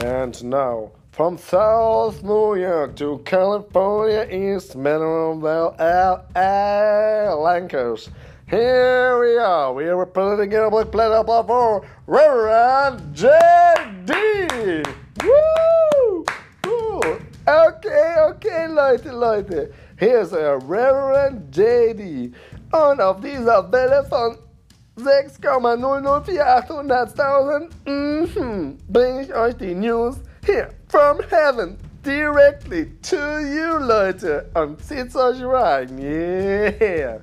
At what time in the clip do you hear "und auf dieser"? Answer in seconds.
22.70-23.72